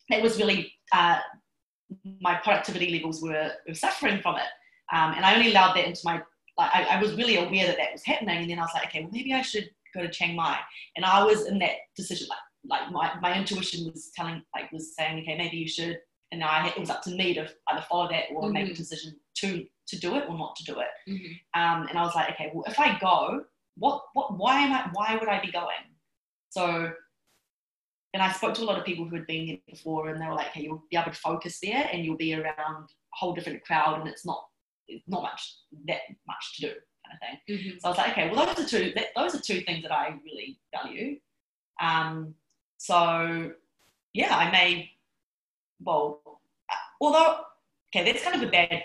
[0.09, 1.19] it was really uh,
[2.21, 4.51] my productivity levels were, were suffering from it,
[4.95, 6.21] um, and I only allowed that into my
[6.57, 8.87] like I, I was really aware that that was happening, and then I was like,
[8.87, 10.57] okay, well maybe I should go to Chiang Mai.
[10.95, 14.95] And I was in that decision, like, like my, my intuition was telling, like, was
[14.95, 15.97] saying, okay, maybe you should.
[16.31, 18.77] And I, it was up to me to either follow that or make a Mhm.
[18.77, 20.87] decision to to do it or not to do it.
[21.11, 21.39] Mhm.
[21.55, 23.45] Um, and I was like, okay, well, if I go,
[23.79, 25.69] what, what, why am I, why would I be going?
[26.49, 26.91] So,
[28.13, 30.25] and I spoke to a lot of people who had been there before, and they
[30.25, 33.33] were like, hey, you'll be able to focus there, and you'll be around a whole
[33.33, 34.43] different crowd, and it's not,
[34.87, 35.55] it's not much
[35.87, 36.73] that much to do,
[37.05, 37.57] kind of thing.
[37.57, 37.79] Mhm.
[37.79, 38.91] So I was like, okay, well, those are two.
[38.95, 41.19] That, those are two things that I really value.
[41.79, 42.33] Um,
[42.77, 43.51] so
[44.13, 44.89] yeah, I may.
[45.79, 46.21] Well,
[46.69, 47.41] uh, although
[47.95, 48.81] okay, that's kind of a bad.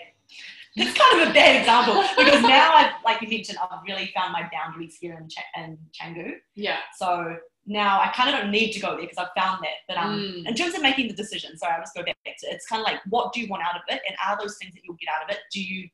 [0.75, 4.33] That's kind of a bad example because now I've, like you mentioned, I've really found
[4.33, 6.33] my boundaries here in, Ch- in Canggu.
[6.55, 6.77] Yeah.
[6.97, 9.77] So now I kind of don't need to go there because I've found that.
[9.87, 10.47] But um, Mm.
[10.49, 12.85] in terms of making the decision, sorry, I'll just go back to it's kind of
[12.85, 15.09] like what do you want out of it, and are those things that you'll get
[15.15, 15.41] out of it?
[15.53, 15.87] Do you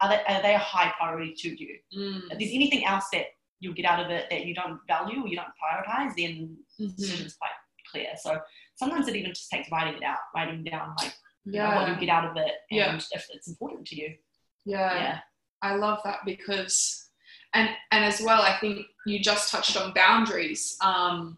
[0.00, 1.76] are they, are they a high priority to you?
[1.96, 2.22] Mm.
[2.30, 3.26] if there's anything else that
[3.58, 6.86] you'll get out of it that you don't value or you don't prioritize, then the
[6.86, 6.96] Mhm.
[6.96, 7.50] decision's quite
[7.90, 8.06] clear.
[8.22, 8.38] So
[8.76, 11.12] sometimes it even just takes writing it out, writing down like
[11.46, 12.00] know, what you Yeah.
[12.00, 13.00] get out of it and Yeah.
[13.12, 14.16] if it's important to you.
[14.64, 14.94] Yeah.
[14.94, 15.18] Yeah.
[15.62, 17.08] I love that because,
[17.54, 21.36] and and as well, I think you just touched on boundaries, um,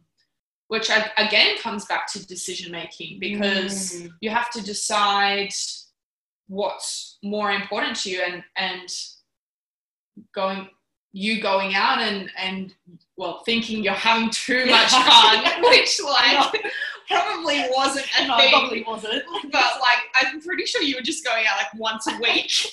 [0.68, 4.10] which I, again comes back to decision making because Mm.
[4.20, 5.52] you have to decide
[6.48, 8.88] what's more important to you, and and
[10.34, 10.68] going
[11.14, 12.74] you going out and and
[13.16, 16.64] well thinking you're having too much fun, which like
[17.08, 19.22] probably wasn't a no, thing probably wasn't.
[19.50, 22.52] but like I'm pretty sure you were just going out like once a week.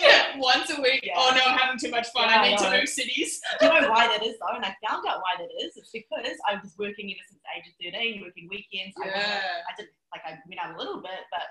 [0.00, 1.00] yeah, once a week.
[1.04, 1.14] Yeah.
[1.16, 2.28] Oh no, I'm having too much fun.
[2.28, 3.40] Yeah, I need I to move cities.
[3.60, 4.54] I Do you know why that is though?
[4.54, 5.76] And I found out why that is.
[5.76, 8.94] It's because I was working ever since the age of 13, working weekends.
[9.02, 9.40] I, Yeah.
[9.70, 11.42] I didn't, like I went out a little bit, but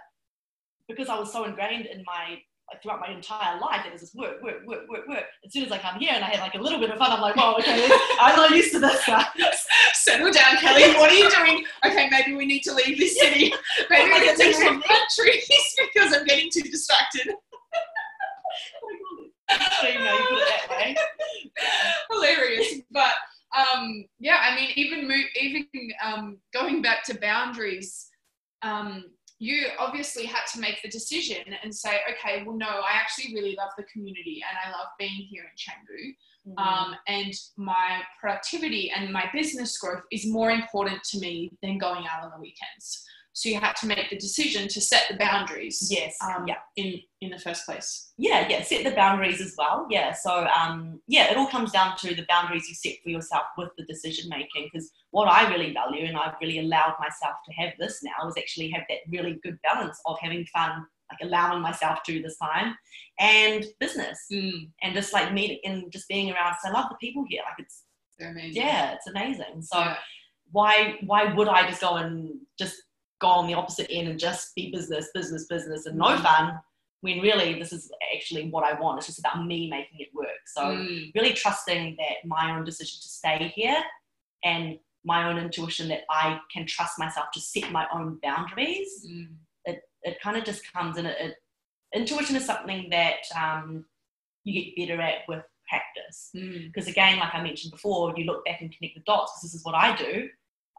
[0.87, 4.15] because I was so ingrained in my, like throughout my entire life, it was just
[4.15, 5.23] work, work, work, work, work.
[5.45, 7.11] As soon as I come here and I have like a little bit of fun,
[7.11, 9.25] I'm like, well, okay, I'm not used to this now.
[9.93, 10.93] Settle down, Kelly.
[10.95, 11.65] What are you doing?
[11.85, 13.53] Okay, maybe we need to leave this city.
[13.89, 17.33] Maybe we need to it's move countries because I'm getting too distracted.
[19.51, 20.95] Extreme, now you put it that way.
[22.11, 22.81] hilarious.
[22.91, 23.13] But
[23.57, 25.67] um, yeah, I mean, even even
[26.03, 28.09] um, going back to boundaries,
[28.61, 29.05] um,
[29.39, 33.55] you obviously had to make the decision and say, okay, well, no, I actually really
[33.57, 36.13] love the community and I love being here in Canggu.
[36.47, 36.61] Mm.
[36.61, 42.05] Um, and my productivity and my business growth is more important to me than going
[42.05, 43.05] out on the weekends.
[43.39, 45.87] So you had to make the decision to set the boundaries.
[45.89, 46.57] yes, Um, yeah.
[46.75, 48.11] In in the first place.
[48.17, 49.87] yeah, yeah, set the boundaries as well.
[49.89, 53.43] Yeah, so um, yeah, it all comes down to the boundaries you set for yourself
[53.57, 54.63] with the decision making.
[54.67, 58.35] Because what I really value, and I've really allowed myself to have this now, is
[58.37, 62.75] actually have that really good balance of having fun, like allowing myself to this time,
[63.19, 66.51] and business, Mm, and just like meeting and just being around.
[66.53, 67.41] Because I love the people here.
[67.47, 67.83] Like it's
[68.17, 68.61] they're amazing.
[68.61, 69.61] yeah, it's amazing.
[69.61, 69.97] So Yeah.
[70.51, 72.75] why why would I just go and just
[73.19, 76.21] go on the opposite end and just be business, business, business, and no Mm.
[76.23, 76.59] fun?
[77.01, 78.97] When really this is actually what I want.
[78.97, 80.43] It's just about me making it work.
[80.47, 83.81] So Mm, really trusting that my own decision to stay here
[84.43, 89.05] and my own intuition that I can trust myself to set my own boundaries.
[89.09, 89.27] mm,
[90.03, 91.05] It kind of just comes in.
[91.05, 91.35] It, it
[91.93, 93.85] intuition is something that um,
[94.45, 96.65] you get better at with practice mm.
[96.67, 99.53] because again like i mentioned before you look back and connect the dots because this
[99.53, 100.27] is what i do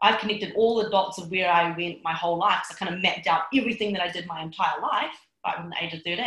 [0.01, 2.93] i've connected all the dots of where i went my whole life so i kind
[2.93, 6.01] of mapped out everything that i did my entire life right from the age of
[6.03, 6.17] 13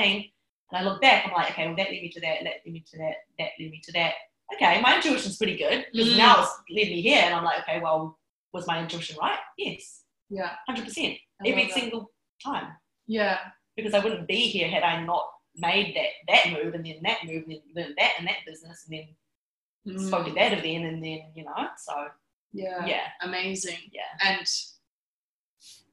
[0.71, 2.73] and i look back i'm like okay well that led me to that that led
[2.73, 4.15] me to that that led me to that
[4.55, 6.19] okay my intuition's pretty good because Mm.
[6.19, 8.19] now it's led me here and i'm like okay well
[8.53, 10.53] was my intuition right yes Yeah.
[10.69, 11.73] 100% every that.
[11.75, 12.11] single
[12.43, 12.69] time
[13.07, 13.39] Yeah.
[13.77, 17.25] because I wouldn't be here had I not made that that move and then that
[17.25, 18.93] move and then learned that and that business and
[19.87, 20.37] then spoke at Mm.
[20.37, 21.95] that event and then you know so
[22.55, 22.87] Yeah.
[22.87, 23.07] Yeah.
[23.23, 23.79] Amazing.
[23.93, 24.03] Yeah.
[24.23, 24.47] And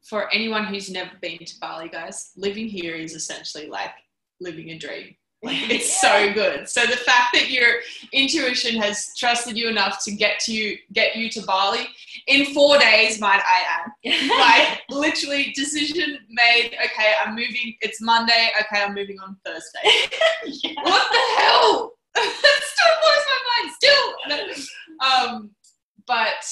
[0.04, 3.92] for anyone who's never been to Bali, guys, living here is essentially like
[4.40, 5.16] living a dream.
[5.44, 6.70] Like it's so good.
[6.70, 7.68] So the fact that your
[8.14, 11.88] intuition has trusted you enough to get to you, get you to Bali
[12.28, 13.90] in four days, might I add.
[14.40, 16.76] Like literally decision made.
[16.86, 17.76] Okay, I'm moving.
[17.82, 18.50] It's Monday.
[18.60, 19.82] Okay, I'm moving on Thursday.
[20.64, 20.74] yeah.
[20.84, 21.94] What the hell?
[22.14, 23.74] that still blows my mind.
[23.80, 25.40] Still.
[25.40, 25.50] Um,
[26.08, 26.46] but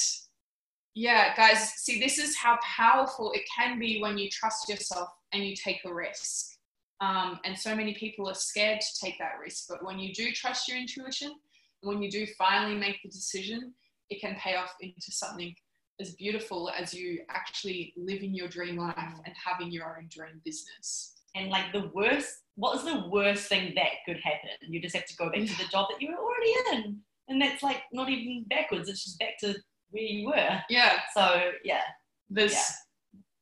[0.96, 5.44] yeah, guys, see, this is how powerful it can be when you trust yourself and
[5.44, 6.58] you take a risk.
[7.02, 9.66] Um, and so many people are scared to take that risk.
[9.70, 11.34] But when you do trust your intuition,
[11.82, 13.74] when you do finally make the decision,
[14.10, 15.56] it can pay off into something
[16.02, 21.14] as beautiful as you actually living your dream life and having your own dream business.
[21.36, 24.50] And like the worst, what is the worst thing that could happen?
[24.68, 27.00] You just have to go back to the job that you were already in.
[27.30, 29.56] And that's like not even backwards, it's just back to
[29.92, 30.60] where you were.
[30.70, 31.82] Yeah, So yeah.
[32.30, 32.58] there's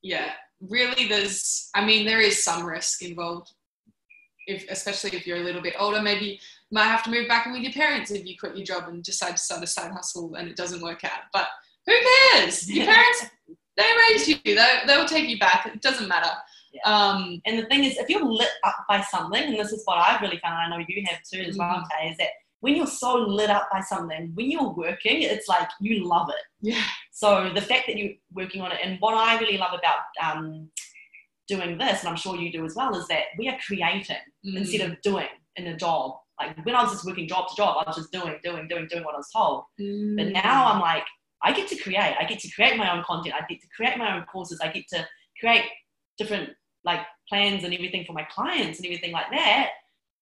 [0.04, 0.32] yeah.
[0.62, 3.52] really there's i mean there is some risk involved
[4.47, 6.38] if especially if you're a little bit older maybe you
[6.71, 9.04] might have to move back in with your parents if you quit your job and
[9.04, 11.47] decide to start a side hustle and it doesn't work out but
[11.86, 11.93] who
[12.32, 13.26] cares your parents
[13.76, 16.32] they raised you they, they'll take you back it doesn't matter
[16.73, 16.82] Yeah.
[16.91, 19.97] um And the thing is, if you're lit up by something, and this is what
[19.97, 22.02] I've really found, and I know you have too as well, Mm-hmm.
[22.02, 22.30] Tay, is that
[22.61, 26.45] when you're so lit up by something, when you're working, it's like you love it.
[26.61, 30.01] yeah So the fact that you're working on it, and what I really love about
[30.25, 30.69] um,
[31.47, 34.57] doing this, and I'm sure you do as well, is that we are creating Mm.
[34.57, 36.17] instead of doing in a job.
[36.39, 38.87] Like when I was just working job to job, I was just doing, doing, doing,
[38.87, 39.63] doing what I was told.
[40.17, 41.03] But now I'm like,
[41.43, 42.15] I get to create.
[42.19, 43.35] I get to create my own content.
[43.35, 44.59] I get to create my own courses.
[44.61, 45.05] I get to
[45.39, 45.65] create
[46.17, 46.51] different
[46.83, 49.69] like plans and everything for my clients and everything like that.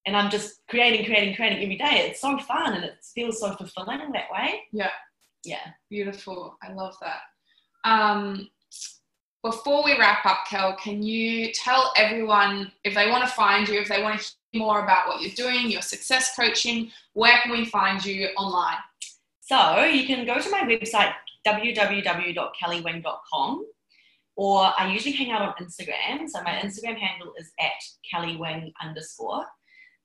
[0.06, 2.08] And I'm just creating, creating, creating every day.
[2.08, 4.62] It's so fun and it feels so fulfilling that way.
[4.72, 4.92] Yeah.
[5.44, 5.72] Yeah.
[5.90, 6.58] Beautiful.
[6.62, 7.22] I love that.
[7.84, 8.50] Um,
[9.46, 13.80] before we wrap up, Kel, can you tell everyone if they want to find you,
[13.80, 17.52] if they want to hear more about what you're doing, your success coaching, where can
[17.52, 18.80] we find you online?
[19.42, 21.14] So you can go to my website,
[21.46, 23.66] www.kellywing.com,
[24.36, 26.28] or I usually hang out on Instagram.
[26.28, 27.74] So my Instagram handle is at
[28.12, 29.46] kellywing underscore.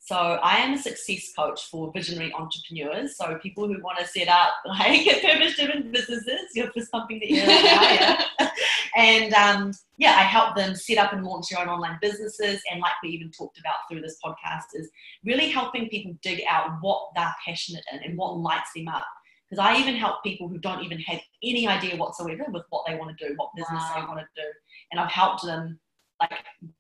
[0.03, 3.17] So I am a success coach for visionary entrepreneurs.
[3.17, 7.47] So people who want to set up like purpose-driven businesses, you're fist pumping the air
[7.47, 8.51] right now, yeah.
[8.97, 12.63] and um, yeah, I help them set up and launch their own online businesses.
[12.73, 14.91] And like we even talked about through this podcast, is
[15.23, 19.07] really helping people dig out what they're passionate in and what lights them up.
[19.49, 22.97] Because I even help people who don't even have any idea whatsoever with what they
[22.97, 24.49] want to do, what business they want to do.
[24.91, 25.79] And I've helped them
[26.21, 26.33] like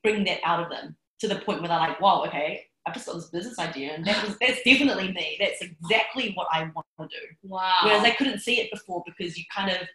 [0.02, 3.06] bring that out of them to the point where they're like, whoa, okay, I've just
[3.06, 3.94] got this business idea.
[3.94, 5.36] And that was, that's definitely me.
[5.38, 7.26] That's exactly what I want to do.
[7.42, 7.76] Wow.
[7.84, 9.86] Whereas I couldn't see it before because you kind of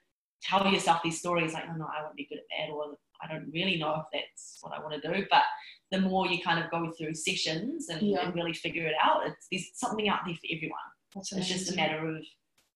[0.41, 3.31] tell yourself these stories like, oh no, I won't be good at that, or I
[3.31, 5.25] don't really know if that's what I want to do.
[5.29, 5.43] But
[5.91, 8.25] the more you kind of go through sessions and, Yeah.
[8.25, 10.77] and really figure it out, it's there's something out there for everyone.
[11.13, 12.23] That's It's just a matter of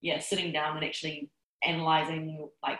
[0.02, 1.30] yeah, sitting down and actually
[1.64, 2.80] analyzing like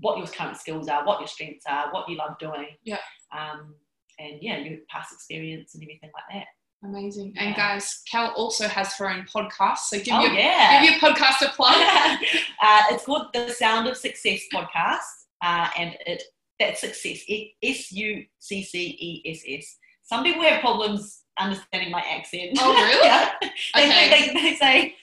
[0.00, 2.68] what your current skills are, what your strengths are, what you love doing.
[2.84, 2.98] Yeah.
[3.32, 3.74] Um,
[4.18, 6.46] and yeah, your past experience and everything like that.
[6.84, 7.34] Amazing.
[7.38, 9.78] And guys, Kel also has her own podcast.
[9.78, 10.82] So give oh your yeah.
[10.82, 11.74] give your podcast a plug.
[12.62, 15.00] uh, it's called the Sound of Success podcast,
[15.42, 16.22] uh, and it
[16.60, 17.24] that's success.
[17.62, 19.76] S U C C E S S.
[20.02, 22.58] Some people have problems understanding my accent.
[22.60, 23.00] Oh, really?
[23.04, 23.30] yeah.
[23.40, 23.48] They,
[23.86, 24.10] Okay.
[24.10, 24.94] they, they, they say,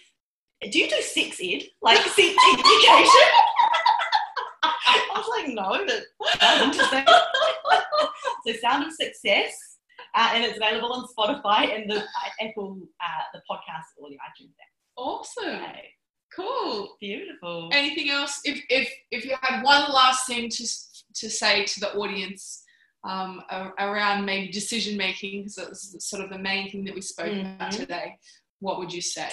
[0.69, 3.27] "Do you do sex ed, like sex education?"
[4.63, 7.05] I was like, "No, but that's interesting."
[8.45, 9.70] so, Sound of Success.
[10.13, 12.05] Uh, and it's available on Spotify and the uh,
[12.41, 14.71] Apple, uh, the podcast, or the iTunes app.
[14.97, 15.45] Awesome.
[15.55, 15.89] Okay.
[16.35, 16.95] Cool.
[16.99, 17.69] Beautiful.
[17.73, 18.41] Anything else?
[18.45, 20.67] If if if you had one last thing to
[21.15, 22.63] to say to the audience
[23.03, 23.41] um,
[23.79, 27.71] around maybe decision making, because that's sort of the main thing that we spoke about
[27.71, 27.77] Mhm.
[27.77, 28.17] today,
[28.59, 29.29] what would you say?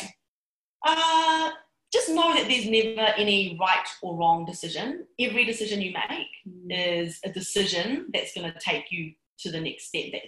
[0.87, 1.51] Uh,
[1.93, 5.07] just know that there's never any right or wrong decision.
[5.21, 6.27] Every decision you make
[6.71, 10.23] is a decision that's going to take you to the next step that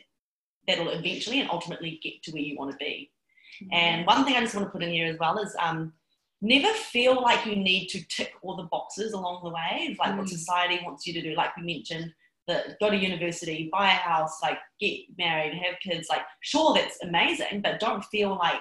[0.71, 3.11] that'll eventually and ultimately get to where you want to be.
[3.73, 5.93] And one thing I just want to put in here as well is um,
[6.41, 10.27] never feel like you need to tick all the boxes along the way, like what
[10.27, 10.31] Mm.
[10.31, 11.35] society wants you to do.
[11.35, 12.13] Like we mentioned,
[12.49, 16.09] that go to university, buy a house, like get married, have kids.
[16.09, 18.61] Like sure, that's amazing, but don't feel like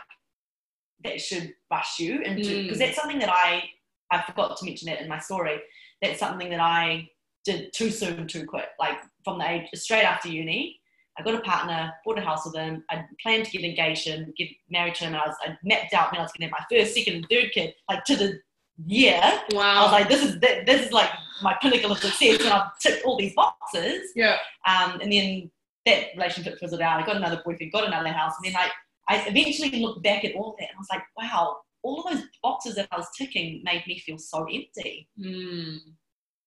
[1.06, 2.64] that should rush you into Mm.
[2.64, 3.64] because that's something that I
[4.12, 5.62] I forgot to mention it in my story.
[6.02, 7.10] That's something that I
[7.46, 8.70] did too soon, too quick.
[8.80, 10.79] Like from the age straight after uni,
[11.20, 12.84] I got a partner, bought a house with him.
[12.90, 15.14] I planned to get engaged and get married to him.
[15.14, 17.16] And I was I mapped out when I was going to have my first, second,
[17.16, 18.40] and third kid, like to the
[18.86, 19.20] year.
[19.52, 19.80] Wow.
[19.80, 21.10] I was like, this is this is like
[21.42, 24.12] my pinnacle of success, and I've ticked all these boxes.
[24.16, 24.38] yeah.
[24.66, 25.52] Um, and then
[25.86, 27.02] that relationship fizzled out.
[27.02, 28.72] I got another boyfriend, got another house, and then like
[29.08, 32.24] I eventually looked back at all that, and I was like, wow, all of those
[32.42, 35.10] boxes that I was ticking made me feel so empty.
[35.20, 35.80] Mm.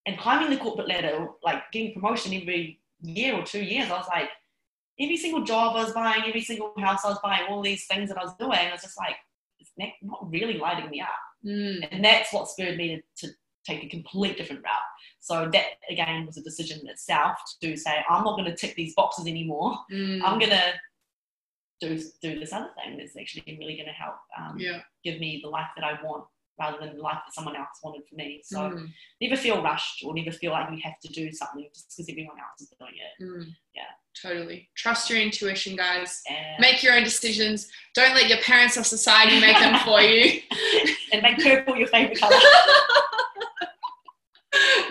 [0.05, 4.07] And climbing the corporate ladder, like getting promotion every year or two years, I was
[4.07, 4.29] like,
[4.99, 8.09] every single job I was buying, every single house I was buying, all these things
[8.09, 9.15] that I was doing, I was just like,
[9.59, 11.09] it's not really lighting me up.
[11.45, 11.87] Mm.
[11.91, 13.33] And that's what spurred me to, to
[13.65, 14.71] take a complete different route.
[15.19, 18.75] So that again was a decision in itself to say, I'm not going to tick
[18.75, 19.77] these boxes anymore.
[19.91, 20.21] Mm.
[20.23, 20.73] I'm going to
[21.81, 24.79] do do this other thing that's actually really going to help um, yeah.
[25.03, 26.25] give me the life that I want
[26.59, 28.41] rather than the life that someone else wanted for me.
[28.43, 28.89] So Mm.
[29.21, 32.37] never feel rushed or never feel like you have to do something just because everyone
[32.37, 33.23] else is doing it.
[33.23, 33.55] Mm.
[33.73, 33.91] Yeah.
[34.21, 34.69] Totally.
[34.75, 36.21] Trust your intuition, guys.
[36.29, 37.67] And Make your own decisions.
[37.95, 40.39] Don't let your parents or society make them for you.
[41.11, 42.35] and make purple your favorite color.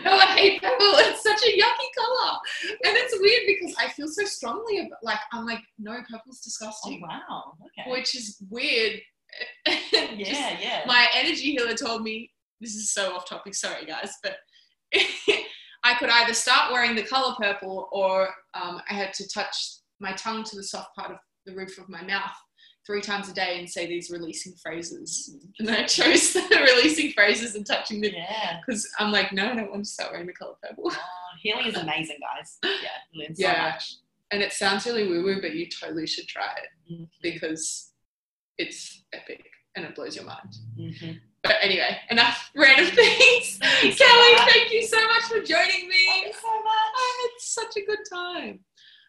[0.04, 0.76] no, I hate purple.
[0.80, 2.38] It's such a yucky color.
[2.84, 6.44] And it's weird because I feel so strongly about like I'm like, no, purple's Oh
[6.44, 7.00] disgusting.
[7.00, 7.52] wow.
[7.78, 7.90] Okay.
[7.90, 9.00] Which is weird.
[9.66, 10.82] yeah, yeah.
[10.86, 14.36] my energy healer told me this is so off topic, sorry guys, but
[15.92, 19.56] I could either start wearing the color purple or um, I had to touch
[20.00, 22.30] my tongue to the soft part of the roof of my mouth
[22.86, 25.36] three times a day and say these releasing phrases.
[25.58, 28.58] And I chose the releasing phrases and touching the yeah.
[28.64, 30.90] because I'm like, no, I don't want to start wearing the color purple.
[30.90, 30.96] Oh,
[31.40, 32.58] healing is amazing, guys.
[33.14, 33.62] Yeah, so Yeah.
[33.72, 33.96] much.
[34.30, 37.08] And it sounds really woo woo, but you totally should try it Mhm.
[37.22, 37.92] because
[38.58, 39.44] it's epic
[39.76, 40.54] and it blows your mind.
[40.78, 41.20] Mhm.
[41.42, 43.58] But anyway, enough random things.
[43.62, 46.06] Thank you so Kelly, thank you so much for joining me.
[46.08, 46.92] Thank you so much.
[46.96, 48.60] I had such a good time.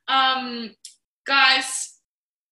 [0.08, 0.76] Um,
[1.26, 2.00] guys,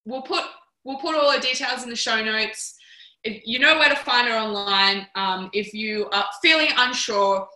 [0.05, 0.43] we'll put
[0.83, 2.75] we'll put all the details in the show notes.
[3.23, 5.07] If you know where to find her online.
[5.15, 7.47] Um, if you are feeling unsure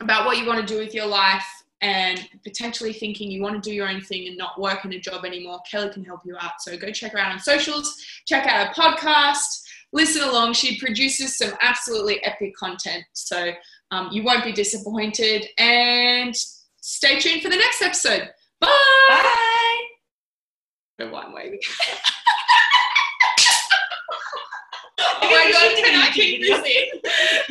[0.00, 1.46] about what you want to do with your life
[1.80, 4.98] and potentially thinking you want to do your own thing and not work in a
[4.98, 6.60] job anymore, Kelly can help you out.
[6.60, 7.96] So go check her out on socials,
[8.26, 9.62] check out her podcast,
[9.92, 10.52] listen along.
[10.54, 13.04] She produces some absolutely epic content.
[13.12, 13.52] So
[13.90, 15.46] um, you won't be disappointed.
[15.58, 16.34] And
[16.80, 18.30] stay tuned for the next episode.
[18.60, 18.68] Bye.
[19.08, 19.80] Bye.
[20.98, 21.58] The one way.
[24.98, 27.00] oh my god, can I keep this in?